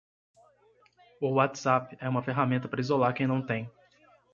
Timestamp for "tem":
3.39-3.69